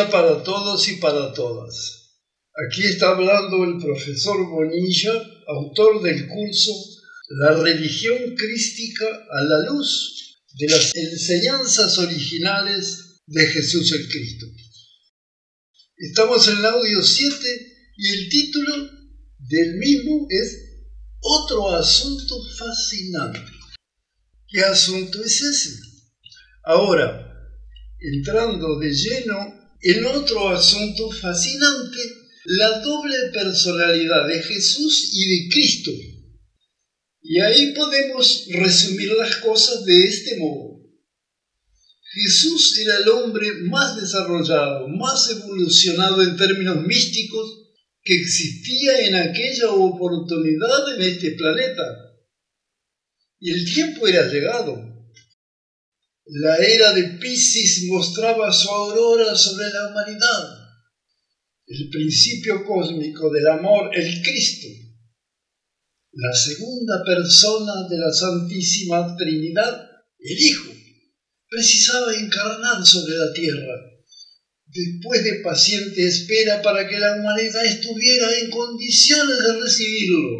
[0.00, 2.16] para todos y para todas.
[2.66, 5.12] Aquí está hablando el profesor Bonilla,
[5.48, 6.72] autor del curso
[7.28, 14.46] La religión crística a la luz de las enseñanzas originales de Jesús el Cristo.
[15.96, 17.36] Estamos en el audio 7
[17.96, 18.90] y el título
[19.38, 20.58] del mismo es
[21.20, 23.40] Otro asunto fascinante.
[24.48, 25.78] ¿Qué asunto es ese?
[26.64, 27.28] Ahora,
[28.00, 31.98] entrando de lleno en otro asunto fascinante,
[32.44, 35.90] la doble personalidad de Jesús y de Cristo.
[37.20, 40.80] Y ahí podemos resumir las cosas de este modo.
[42.12, 47.60] Jesús era el hombre más desarrollado, más evolucionado en términos místicos
[48.02, 51.82] que existía en aquella oportunidad en este planeta.
[53.40, 54.91] Y el tiempo era llegado
[56.26, 60.58] la era de Pisces mostraba su aurora sobre la humanidad,
[61.66, 64.68] el principio cósmico del amor, el Cristo,
[66.12, 70.72] la segunda persona de la Santísima Trinidad, el Hijo,
[71.48, 73.74] precisaba encarnar sobre la tierra,
[74.66, 80.38] después de paciente espera para que la humanidad estuviera en condiciones de recibirlo,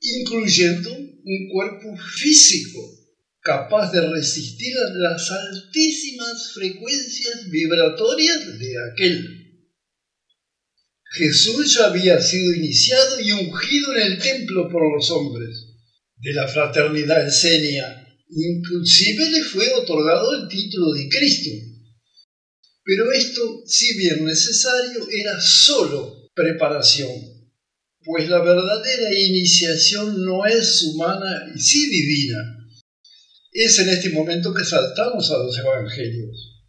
[0.00, 3.03] incluyendo un cuerpo físico
[3.44, 9.70] capaz de resistir las altísimas frecuencias vibratorias de aquel.
[11.12, 15.66] Jesús ya había sido iniciado y ungido en el templo por los hombres
[16.16, 18.08] de la fraternidad esenia.
[18.30, 21.50] Inclusive le fue otorgado el título de Cristo.
[22.82, 27.12] Pero esto, si bien necesario, era solo preparación,
[28.02, 32.63] pues la verdadera iniciación no es humana y sí divina
[33.54, 36.64] es en este momento que saltamos a los evangelios.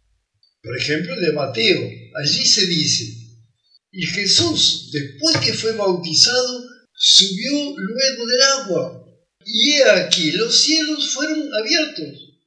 [0.62, 1.80] Por ejemplo, el de Mateo.
[2.22, 3.04] Allí se dice,
[3.90, 6.64] y Jesús, después que fue bautizado,
[6.94, 9.04] subió luego del agua.
[9.44, 12.38] Y he aquí, los cielos fueron abiertos.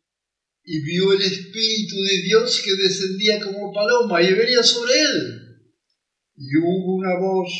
[0.63, 5.39] Y vio el Espíritu de Dios que descendía como paloma y venía sobre él.
[6.37, 7.51] Y hubo una voz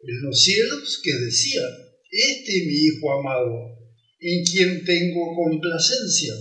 [0.00, 1.62] en los cielos que decía,
[2.10, 3.83] este es mi Hijo amado,
[4.26, 6.32] en quien tengo complacencia,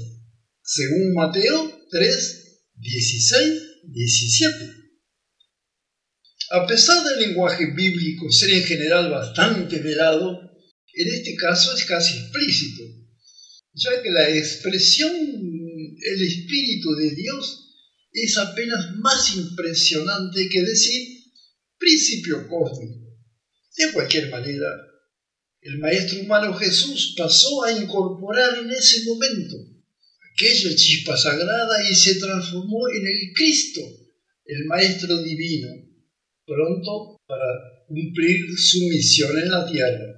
[0.63, 4.55] según Mateo 3, 16, 17.
[6.51, 10.39] A pesar del lenguaje bíblico ser en general bastante velado,
[10.93, 12.83] en este caso es casi explícito,
[13.73, 17.69] ya que la expresión el Espíritu de Dios
[18.13, 21.19] es apenas más impresionante que decir
[21.77, 23.09] principio cósmico.
[23.75, 24.67] De cualquier manera,
[25.63, 29.55] el Maestro humano Jesús pasó a incorporar en ese momento
[30.33, 33.81] aquella chispa sagrada y se transformó en el Cristo,
[34.45, 35.69] el Maestro divino,
[36.45, 37.45] pronto para
[37.87, 40.13] cumplir su misión en la tierra.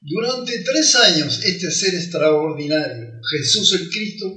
[0.00, 4.32] Durante tres años este ser extraordinario, Jesús el Cristo,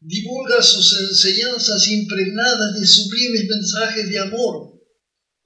[0.00, 4.80] divulga sus enseñanzas impregnadas de sublimes mensajes de amor.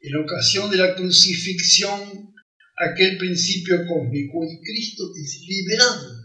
[0.01, 2.31] En ocasión de la crucifixión
[2.81, 6.17] aquel principio cósmico y Cristo es liberado,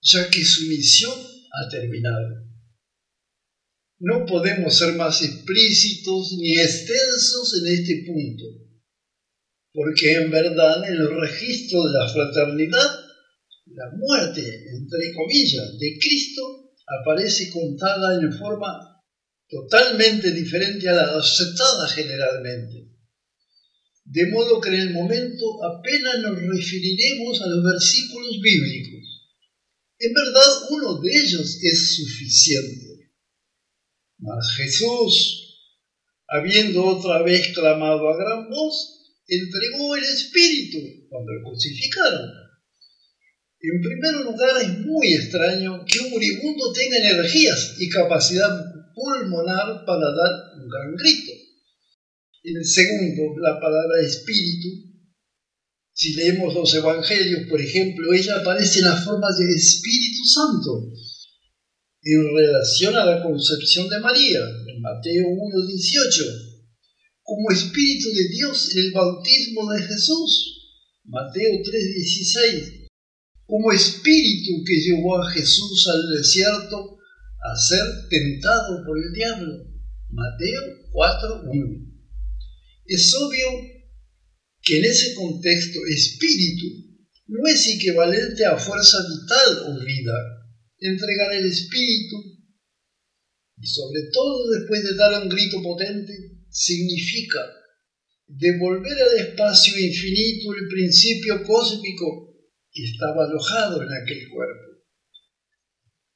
[0.00, 2.46] ya que su misión ha terminado.
[4.00, 8.44] No podemos ser más explícitos ni extensos en este punto,
[9.72, 13.00] porque en verdad en el registro de la fraternidad,
[13.66, 19.02] la muerte, entre comillas, de Cristo aparece contada en forma
[19.48, 22.91] totalmente diferente a la aceptada generalmente
[24.12, 29.08] de modo que en el momento apenas nos referiremos a los versículos bíblicos.
[29.98, 33.10] En verdad, uno de ellos es suficiente.
[34.18, 35.56] Mas Jesús,
[36.28, 42.30] habiendo otra vez clamado a gran voz, entregó el Espíritu cuando lo crucificaron.
[43.60, 48.50] En primer lugar, es muy extraño que un moribundo tenga energías y capacidad
[48.94, 51.41] pulmonar para dar un gran grito.
[52.44, 54.68] En el segundo, la palabra espíritu.
[55.94, 60.90] Si leemos los evangelios, por ejemplo, ella aparece en la forma de Espíritu Santo
[62.02, 66.52] en relación a la concepción de María, en Mateo 1.18,
[67.22, 72.88] como Espíritu de Dios en el bautismo de Jesús, Mateo 3.16,
[73.46, 76.98] como Espíritu que llevó a Jesús al desierto
[77.44, 79.64] a ser tentado por el diablo,
[80.10, 80.62] Mateo
[80.92, 81.91] 4.1.
[82.86, 83.46] Es obvio
[84.62, 86.66] que en ese contexto espíritu
[87.26, 90.12] no es equivalente a fuerza vital o vida.
[90.78, 92.32] Entregar el espíritu
[93.62, 96.12] y sobre todo después de dar un grito potente,
[96.50, 97.38] significa
[98.26, 102.34] devolver al espacio infinito el principio cósmico
[102.72, 104.82] que estaba alojado en aquel cuerpo.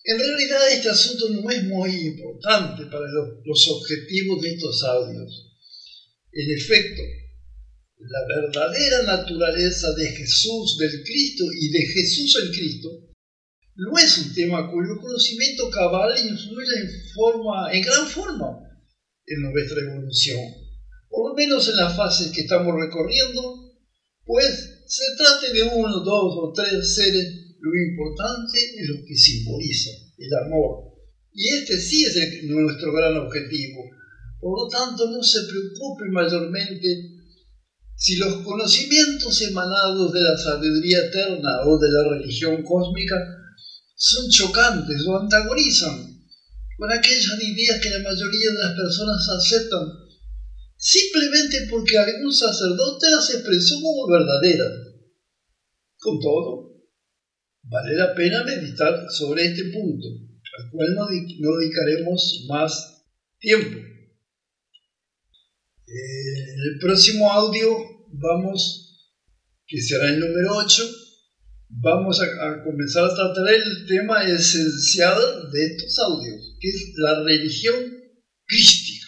[0.02, 5.45] En realidad este asunto no es muy importante para los, objetivos de estos audios.
[6.38, 7.02] En efecto,
[7.98, 12.90] la verdadera naturaleza de Jesús, del Cristo y de Jesús el Cristo
[13.76, 18.60] no es un tema cuyo conocimiento cabal influye en, forma, en gran forma
[19.24, 20.40] en nuestra evolución,
[21.08, 23.72] por lo menos en las fases que estamos recorriendo,
[24.26, 29.90] pues se trate de uno, dos o tres seres, lo importante es lo que simboliza,
[30.18, 30.92] el amor.
[31.32, 33.84] Y este sí es nuestro gran objetivo.
[34.40, 37.16] Por lo tanto, no se preocupe mayormente
[37.96, 43.16] si los conocimientos emanados de la sabiduría eterna o de la religión cósmica
[43.94, 46.16] son chocantes o antagonizan
[46.76, 50.06] con aquellas ideas que la mayoría de las personas aceptan
[50.76, 54.72] simplemente porque algún sacerdote las expresó como verdaderas.
[55.98, 56.82] Con todo,
[57.62, 60.06] vale la pena meditar sobre este punto,
[60.58, 61.06] al cual no,
[61.58, 63.04] dedicaremos más
[63.40, 63.95] tiempo.
[65.88, 67.68] En el próximo audio
[68.12, 69.14] vamos,
[69.66, 70.82] que será el número 8,
[71.68, 75.16] vamos a, comenzar a tratar el tema esencial
[75.52, 77.76] de estos audios, que es la religión
[78.46, 79.06] crística.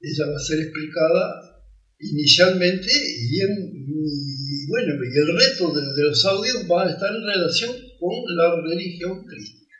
[0.00, 1.64] Ella va a ser explicada
[2.00, 7.70] inicialmente y, bueno, y el resto de, de, los audios va a estar en relación
[8.00, 9.76] con la religión crística.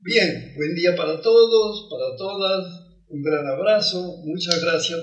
[0.00, 5.00] Bien, buen día para todos, para todas, un gran abrazo, muchas gracias.